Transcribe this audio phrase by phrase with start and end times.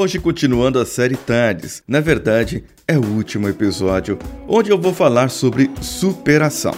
[0.00, 1.82] Hoje continuando a série Tardes.
[1.86, 6.72] Na verdade, é o último episódio onde eu vou falar sobre superação.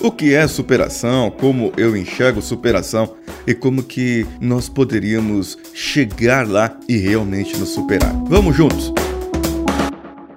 [0.00, 6.78] O que é superação, como eu enxergo superação e como que nós poderíamos chegar lá
[6.88, 8.12] e realmente nos superar.
[8.28, 8.92] Vamos juntos!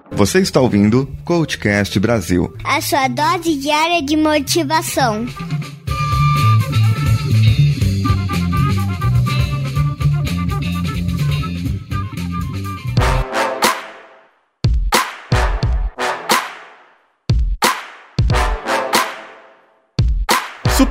[0.09, 2.51] Você está ouvindo Coachcast Brasil.
[2.63, 5.27] A sua dose diária de motivação.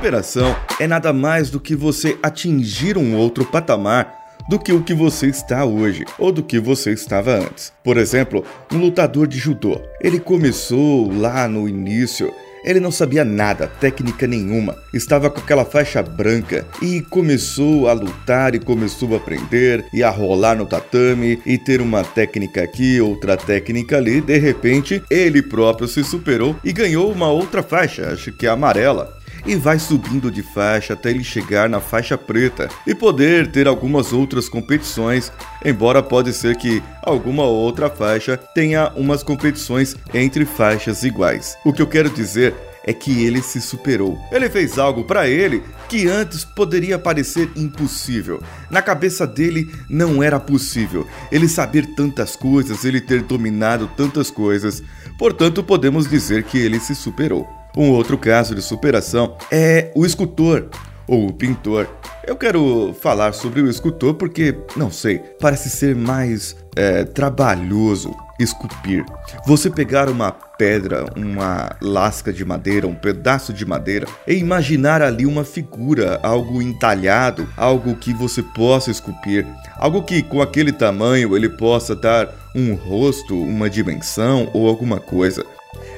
[0.01, 4.11] Superação é nada mais do que você atingir um outro patamar
[4.49, 7.71] do que o que você está hoje ou do que você estava antes.
[7.83, 9.79] Por exemplo, um lutador de judô.
[10.01, 12.33] Ele começou lá no início
[12.63, 14.75] ele não sabia nada, técnica nenhuma.
[14.93, 20.11] Estava com aquela faixa branca e começou a lutar e começou a aprender e a
[20.11, 24.21] rolar no tatame e ter uma técnica aqui, outra técnica ali.
[24.21, 29.20] De repente, ele próprio se superou e ganhou uma outra faixa, acho que é amarela
[29.45, 34.13] e vai subindo de faixa até ele chegar na faixa preta e poder ter algumas
[34.13, 35.31] outras competições,
[35.63, 41.57] embora pode ser que alguma outra faixa tenha umas competições entre faixas iguais.
[41.63, 42.53] O que eu quero dizer
[42.83, 44.19] é que ele se superou.
[44.31, 48.41] Ele fez algo para ele que antes poderia parecer impossível.
[48.69, 54.81] Na cabeça dele não era possível ele saber tantas coisas, ele ter dominado tantas coisas.
[55.17, 57.60] Portanto, podemos dizer que ele se superou.
[57.75, 60.69] Um outro caso de superação é o escultor
[61.07, 61.87] ou o pintor.
[62.25, 69.05] Eu quero falar sobre o escultor porque, não sei, parece ser mais é, trabalhoso esculpir.
[69.45, 75.25] Você pegar uma pedra, uma lasca de madeira, um pedaço de madeira e imaginar ali
[75.25, 79.45] uma figura, algo entalhado, algo que você possa esculpir,
[79.77, 85.45] algo que com aquele tamanho ele possa dar um rosto, uma dimensão ou alguma coisa.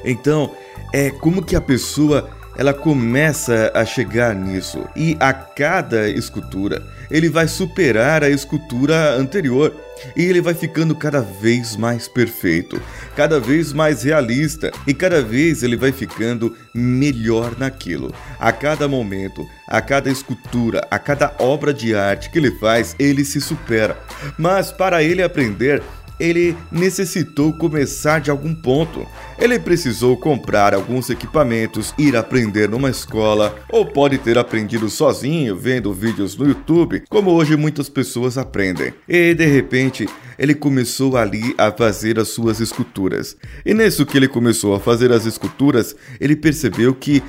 [0.04, 0.50] Então,
[0.92, 7.28] é como que a pessoa ela começa a chegar nisso e a cada escultura ele
[7.28, 9.74] vai superar a escultura anterior
[10.16, 12.80] e ele vai ficando cada vez mais perfeito,
[13.16, 18.12] cada vez mais realista e cada vez ele vai ficando melhor naquilo.
[18.38, 23.24] A cada momento, a cada escultura, a cada obra de arte que ele faz, ele
[23.24, 23.96] se supera.
[24.36, 25.82] Mas para ele aprender
[26.18, 29.06] ele necessitou começar de algum ponto.
[29.38, 35.92] Ele precisou comprar alguns equipamentos, ir aprender numa escola, ou pode ter aprendido sozinho vendo
[35.92, 38.94] vídeos no YouTube, como hoje muitas pessoas aprendem.
[39.08, 40.08] E de repente,
[40.38, 43.36] ele começou ali a fazer as suas esculturas.
[43.64, 47.22] E nisso que ele começou a fazer as esculturas, ele percebeu que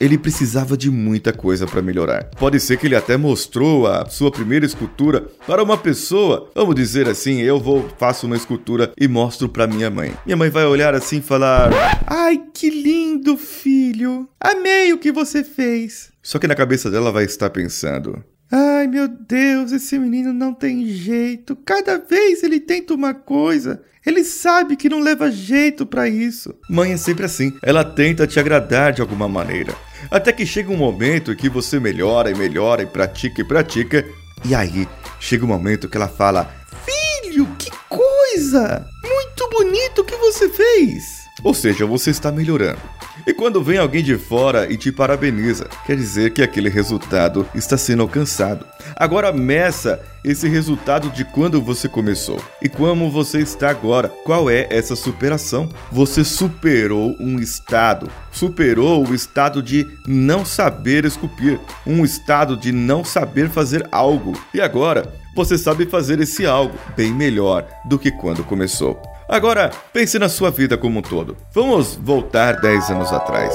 [0.00, 2.24] ele precisava de muita coisa para melhorar.
[2.38, 6.50] Pode ser que ele até mostrou a sua primeira escultura para uma pessoa.
[6.54, 10.14] Vamos dizer assim, eu vou faço uma escultura e mostro para minha mãe.
[10.24, 11.70] Minha mãe vai olhar assim e falar:
[12.06, 14.28] "Ai, que lindo, filho.
[14.40, 19.06] Amei o que você fez." Só que na cabeça dela vai estar pensando: Ai meu
[19.06, 21.54] Deus, esse menino não tem jeito.
[21.54, 26.54] Cada vez ele tenta uma coisa, ele sabe que não leva jeito para isso.
[26.68, 29.74] Mãe é sempre assim, ela tenta te agradar de alguma maneira.
[30.10, 34.04] Até que chega um momento que você melhora e melhora e pratica e pratica,
[34.44, 34.88] e aí
[35.20, 36.50] chega um momento que ela fala:
[36.86, 38.86] Filho, que coisa!
[39.04, 41.04] Muito bonito que você fez!
[41.44, 42.80] Ou seja, você está melhorando.
[43.28, 47.76] E quando vem alguém de fora e te parabeniza, quer dizer que aquele resultado está
[47.76, 48.64] sendo alcançado.
[48.96, 54.08] Agora meça esse resultado de quando você começou e como você está agora.
[54.24, 55.68] Qual é essa superação?
[55.92, 63.04] Você superou um estado, superou o estado de não saber esculpir, um estado de não
[63.04, 64.40] saber fazer algo.
[64.54, 68.98] E agora você sabe fazer esse algo bem melhor do que quando começou.
[69.28, 71.36] Agora, pense na sua vida como um todo.
[71.52, 73.54] Vamos voltar 10 anos atrás.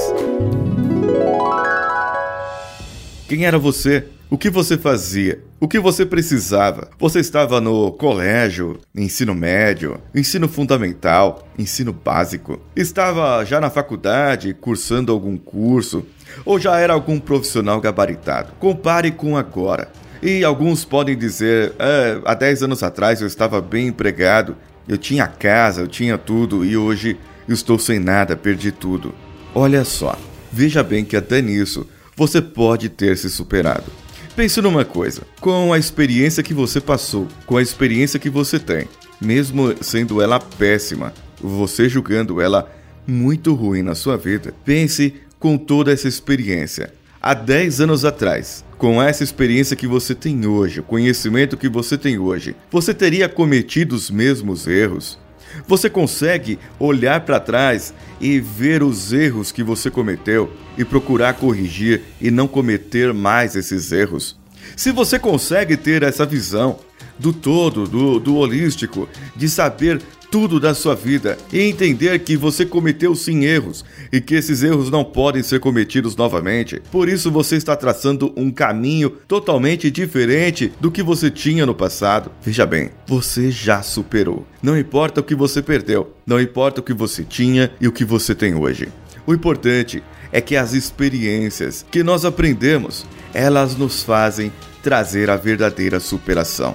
[3.28, 4.06] Quem era você?
[4.30, 5.42] O que você fazia?
[5.58, 6.90] O que você precisava?
[6.96, 12.60] Você estava no colégio, ensino médio, ensino fundamental, ensino básico?
[12.76, 16.06] Estava já na faculdade, cursando algum curso?
[16.44, 18.52] Ou já era algum profissional gabaritado?
[18.60, 19.90] Compare com agora.
[20.22, 24.56] E alguns podem dizer: é, há 10 anos atrás eu estava bem empregado,
[24.88, 27.16] eu tinha casa, eu tinha tudo e hoje
[27.48, 29.14] estou sem nada, perdi tudo.
[29.54, 30.18] Olha só,
[30.52, 31.86] veja bem que até nisso
[32.16, 33.90] você pode ter se superado.
[34.36, 38.88] Pense numa coisa: com a experiência que você passou, com a experiência que você tem,
[39.20, 42.70] mesmo sendo ela péssima, você julgando ela
[43.06, 46.92] muito ruim na sua vida, pense com toda essa experiência.
[47.20, 51.96] Há 10 anos atrás, com essa experiência que você tem hoje, o conhecimento que você
[51.96, 55.18] tem hoje, você teria cometido os mesmos erros?
[55.66, 62.02] Você consegue olhar para trás e ver os erros que você cometeu e procurar corrigir
[62.20, 64.38] e não cometer mais esses erros?
[64.76, 66.78] Se você consegue ter essa visão
[67.18, 69.98] do todo, do, do holístico, de saber
[70.34, 74.90] tudo da sua vida e entender que você cometeu sim erros e que esses erros
[74.90, 76.82] não podem ser cometidos novamente.
[76.90, 82.32] Por isso você está traçando um caminho totalmente diferente do que você tinha no passado.
[82.42, 84.44] Veja bem, você já superou.
[84.60, 88.04] Não importa o que você perdeu, não importa o que você tinha e o que
[88.04, 88.88] você tem hoje.
[89.24, 90.02] O importante
[90.32, 94.52] é que as experiências que nós aprendemos, elas nos fazem
[94.82, 96.74] trazer a verdadeira superação.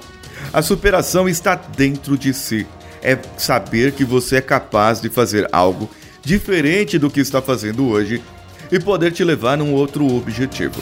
[0.50, 2.66] A superação está dentro de si
[3.02, 5.90] é saber que você é capaz de fazer algo
[6.22, 8.22] diferente do que está fazendo hoje
[8.70, 10.80] e poder te levar num outro objetivo.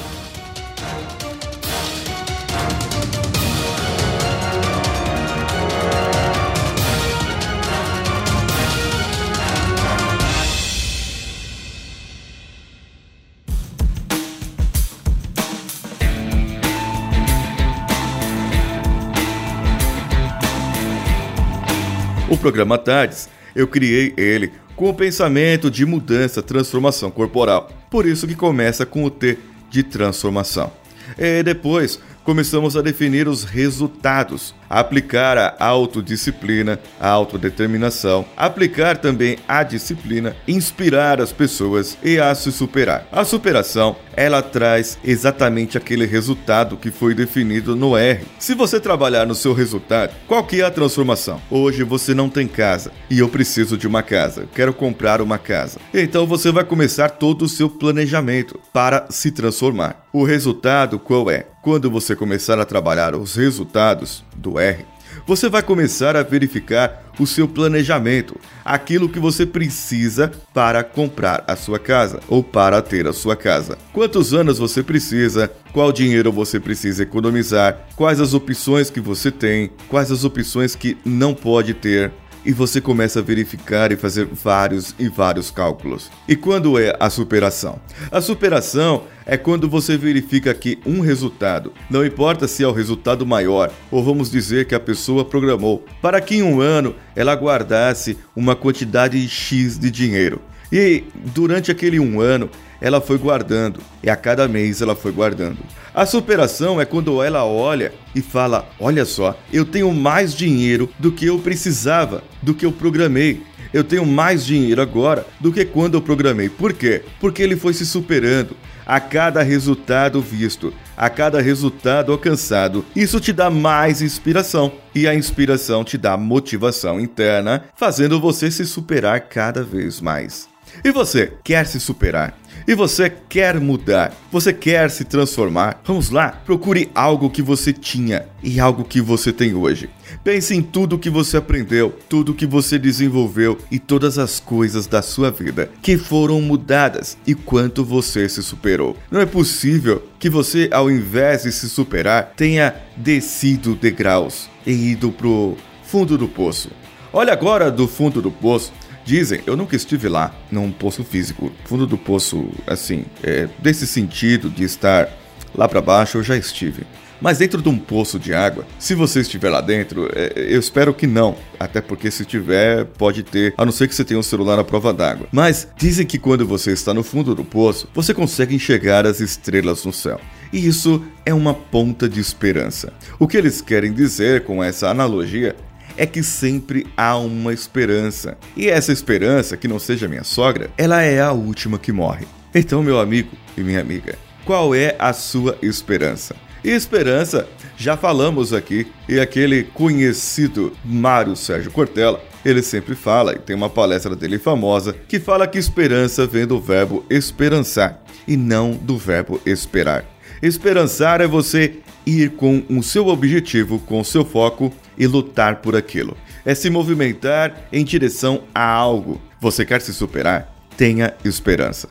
[22.39, 27.69] Programa Tardes, eu criei ele com o pensamento de mudança, transformação corporal.
[27.91, 29.39] Por isso que começa com o T
[29.69, 30.71] de transformação.
[31.19, 39.63] E depois começamos a definir os resultados, aplicar a autodisciplina, a autodeterminação, aplicar também a
[39.63, 43.07] disciplina, inspirar as pessoas e a se superar.
[43.11, 48.25] A superação, ela traz exatamente aquele resultado que foi definido no R.
[48.37, 51.41] Se você trabalhar no seu resultado, qual que é a transformação?
[51.49, 55.79] Hoje você não tem casa e eu preciso de uma casa, quero comprar uma casa.
[55.95, 60.05] Então você vai começar todo o seu planejamento para se transformar.
[60.13, 61.47] O resultado qual é?
[61.63, 64.85] Quando você começar a trabalhar os resultados do R,
[65.27, 71.57] você vai começar a verificar o seu planejamento, aquilo que você precisa para comprar a
[71.57, 73.77] sua casa ou para ter a sua casa.
[73.93, 79.71] Quantos anos você precisa, qual dinheiro você precisa economizar, quais as opções que você tem,
[79.89, 82.13] quais as opções que não pode ter,
[82.45, 86.11] e você começa a verificar e fazer vários e vários cálculos.
[86.27, 87.81] E quando é a superação?
[88.11, 93.27] A superação é quando você verifica que um resultado, não importa se é o resultado
[93.27, 98.17] maior, ou vamos dizer que a pessoa programou, para que em um ano ela guardasse
[98.35, 100.41] uma quantidade X de dinheiro.
[100.71, 105.59] E durante aquele um ano, ela foi guardando, e a cada mês ela foi guardando.
[105.95, 111.11] A superação é quando ela olha e fala: Olha só, eu tenho mais dinheiro do
[111.11, 113.43] que eu precisava, do que eu programei.
[113.73, 116.49] Eu tenho mais dinheiro agora do que quando eu programei.
[116.49, 117.03] Por quê?
[117.21, 122.83] Porque ele foi se superando a cada resultado visto, a cada resultado alcançado.
[122.97, 128.65] Isso te dá mais inspiração e a inspiração te dá motivação interna, fazendo você se
[128.65, 130.49] superar cada vez mais.
[130.83, 132.35] E você quer se superar?
[132.69, 134.15] E você quer mudar?
[134.31, 135.81] Você quer se transformar?
[135.87, 139.89] Vamos lá, procure algo que você tinha e algo que você tem hoje.
[140.23, 145.01] Pense em tudo que você aprendeu, tudo que você desenvolveu e todas as coisas da
[145.01, 148.95] sua vida que foram mudadas e quanto você se superou.
[149.11, 155.11] Não é possível que você, ao invés de se superar, tenha descido degraus e ido
[155.11, 156.69] pro fundo do poço.
[157.15, 158.75] Olha agora do fundo do poço
[159.09, 161.51] Dizem, eu nunca estive lá, num poço físico.
[161.65, 165.09] Fundo do poço, assim, é, desse sentido de estar
[165.55, 166.83] lá para baixo, eu já estive.
[167.19, 170.93] Mas dentro de um poço de água, se você estiver lá dentro, é, eu espero
[170.93, 171.37] que não.
[171.59, 174.63] Até porque se tiver, pode ter, a não ser que você tenha um celular à
[174.63, 175.27] prova d'água.
[175.33, 179.87] Mas dizem que quando você está no fundo do poço, você consegue enxergar as estrelas
[179.87, 180.21] no céu.
[180.53, 182.93] E isso é uma ponta de esperança.
[183.19, 185.57] O que eles querem dizer com essa analogia
[185.99, 188.39] é que sempre há uma esperança.
[188.57, 192.25] E essa esperança, que não seja minha sogra, ela é a última que morre.
[192.55, 196.35] Então, meu amigo e minha amiga, qual é a sua esperança?
[196.65, 203.39] E esperança, já falamos aqui, e aquele conhecido Mário Sérgio Cortella, ele sempre fala, e
[203.39, 208.73] tem uma palestra dele famosa, que fala que esperança vem do verbo esperançar e não
[208.73, 210.05] do verbo esperar.
[210.41, 211.79] Esperançar é você
[212.09, 216.17] ir com o seu objetivo, com o seu foco e lutar por aquilo.
[216.45, 219.21] É se movimentar em direção a algo.
[219.41, 220.55] Você quer se superar?
[220.77, 221.89] Tenha esperança.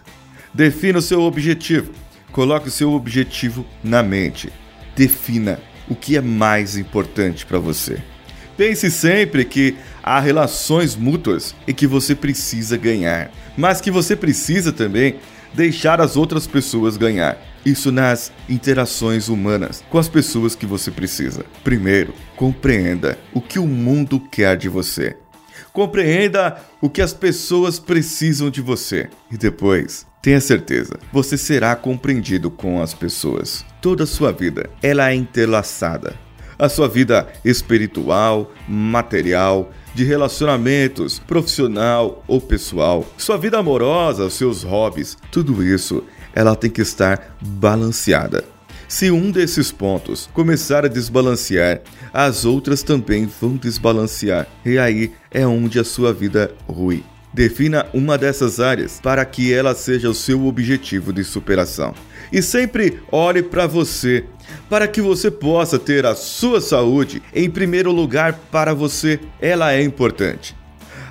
[0.54, 1.92] Defina o seu objetivo.
[2.32, 4.52] Coloque o seu objetivo na mente.
[4.96, 8.00] Defina o que é mais importante para você.
[8.58, 14.72] Pense sempre que há relações mútuas e que você precisa ganhar, mas que você precisa
[14.72, 15.18] também
[15.54, 17.38] deixar as outras pessoas ganhar.
[17.70, 21.46] Isso nas interações humanas com as pessoas que você precisa.
[21.64, 25.18] Primeiro, compreenda o que o mundo quer de você.
[25.74, 29.10] Compreenda o que as pessoas precisam de você.
[29.30, 33.66] E depois, tenha certeza, você será compreendido com as pessoas.
[33.82, 36.16] Toda a sua vida, ela é entrelaçada.
[36.58, 45.18] A sua vida espiritual, material, de relacionamentos, profissional ou pessoal, sua vida amorosa, seus hobbies,
[45.32, 46.04] tudo isso
[46.38, 48.44] ela tem que estar balanceada.
[48.88, 51.82] Se um desses pontos começar a desbalancear,
[52.14, 57.04] as outras também vão desbalancear, e aí é onde a sua vida rui.
[57.34, 61.96] Defina uma dessas áreas para que ela seja o seu objetivo de superação.
[62.32, 64.24] E sempre olhe para você,
[64.70, 69.20] para que você possa ter a sua saúde em primeiro lugar para você.
[69.42, 70.56] Ela é importante.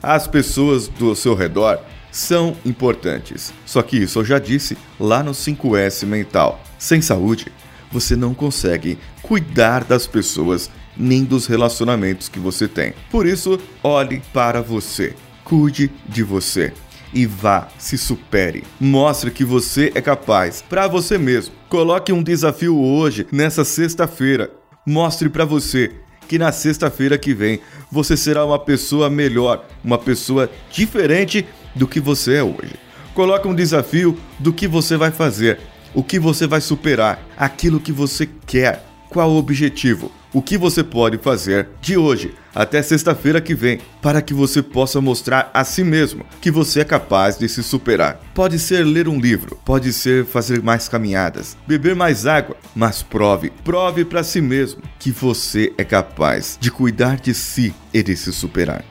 [0.00, 1.80] As pessoas do seu redor
[2.16, 3.52] são importantes.
[3.66, 6.60] Só que isso eu já disse lá no 5S mental.
[6.78, 7.52] Sem saúde,
[7.92, 12.94] você não consegue cuidar das pessoas nem dos relacionamentos que você tem.
[13.10, 15.14] Por isso, olhe para você.
[15.44, 16.72] Cuide de você
[17.12, 18.64] e vá, se supere.
[18.80, 21.54] Mostre que você é capaz para você mesmo.
[21.68, 24.50] Coloque um desafio hoje, nessa sexta-feira.
[24.86, 25.92] Mostre para você
[26.26, 31.46] que na sexta-feira que vem você será uma pessoa melhor, uma pessoa diferente
[31.76, 32.74] do que você é hoje.
[33.14, 35.60] Coloque um desafio do que você vai fazer,
[35.94, 38.84] o que você vai superar, aquilo que você quer.
[39.08, 40.10] Qual o objetivo?
[40.34, 45.00] O que você pode fazer de hoje até sexta-feira que vem para que você possa
[45.00, 48.20] mostrar a si mesmo que você é capaz de se superar?
[48.34, 53.50] Pode ser ler um livro, pode ser fazer mais caminhadas, beber mais água, mas prove,
[53.64, 58.30] prove para si mesmo que você é capaz de cuidar de si e de se
[58.30, 58.84] superar.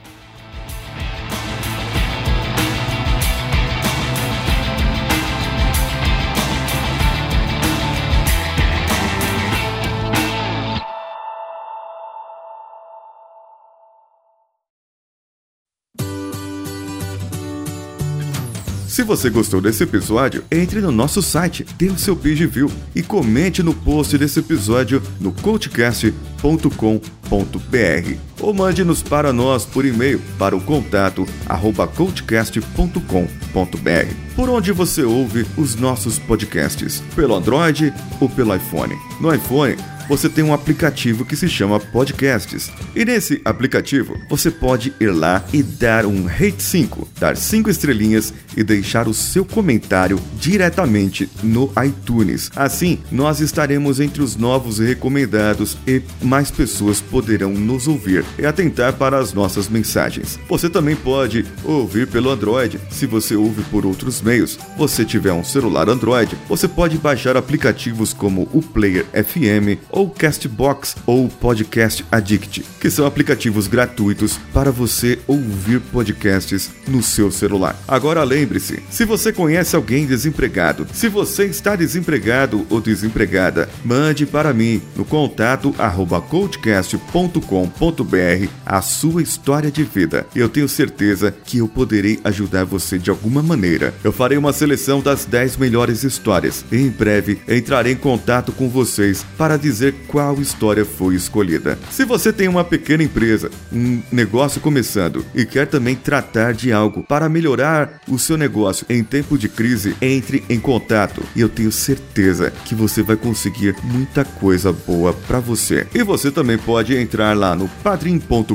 [18.96, 23.02] Se você gostou desse episódio, entre no nosso site, dê o seu page view e
[23.02, 30.62] comente no post desse episódio no coachcast.com.br ou mande-nos para nós por e-mail para o
[30.62, 38.96] contato arroba coachcast.com.br por onde você ouve os nossos podcasts, pelo Android ou pelo iPhone.
[39.20, 39.76] No iPhone,
[40.08, 42.70] você tem um aplicativo que se chama Podcasts.
[42.94, 48.32] E nesse aplicativo, você pode ir lá e dar um rate 5, dar 5 estrelinhas
[48.56, 52.50] e deixar o seu comentário diretamente no iTunes.
[52.56, 58.94] Assim, nós estaremos entre os novos recomendados e mais pessoas poderão nos ouvir e atentar
[58.94, 60.38] para as nossas mensagens.
[60.48, 64.58] Você também pode ouvir pelo Android, se você ouve por outros meios.
[64.76, 70.96] Você tiver um celular Android, você pode baixar aplicativos como o Player FM ou Castbox
[71.06, 77.76] ou Podcast Addict, que são aplicativos gratuitos para você ouvir podcasts no seu celular.
[77.86, 84.54] Agora lembre-se, se você conhece alguém desempregado, se você está desempregado ou desempregada, mande para
[84.54, 90.26] mim no contato arroba coachcast.com.br a sua história de vida.
[90.34, 93.92] Eu tenho certeza que eu poderei ajudar você de alguma maneira.
[94.04, 98.68] Eu farei uma seleção das 10 melhores histórias e em breve entrarei em contato com
[98.68, 101.76] vocês para dizer qual história foi escolhida.
[101.90, 107.02] Se você tem uma pequena empresa, um negócio começando e quer também tratar de algo
[107.02, 111.72] para melhorar o seu negócio em tempo de crise, entre em contato e eu tenho
[111.72, 115.86] certeza que você vai conseguir muita coisa boa para você.
[115.94, 118.52] E você também pode entrar lá no padrim.com.br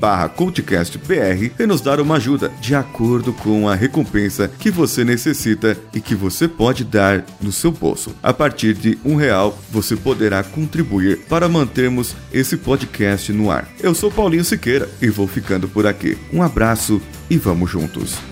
[0.00, 5.76] barra cultcastbr e nos dar uma ajuda de acordo com a recompensa que você necessita
[5.92, 8.14] e que você pode dar no seu bolso.
[8.22, 13.68] A partir de um real, você poderá contribuir para mantermos esse podcast no ar.
[13.80, 16.16] Eu sou Paulinho Siqueira e vou ficando por aqui.
[16.32, 18.31] Um abraço e vamos juntos.